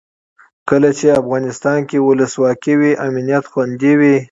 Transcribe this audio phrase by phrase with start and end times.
[0.69, 4.15] کله چې افغانستان کې ولسواکي وي امنیت خوندي وي.